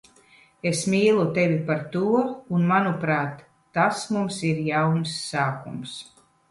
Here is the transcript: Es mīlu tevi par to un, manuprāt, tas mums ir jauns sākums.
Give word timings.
Es 0.69 0.79
mīlu 0.93 1.25
tevi 1.35 1.59
par 1.67 1.83
to 1.97 2.01
un, 2.23 2.65
manuprāt, 2.73 3.47
tas 3.81 4.05
mums 4.17 4.43
ir 4.53 4.67
jauns 4.71 5.19
sākums. 5.33 5.99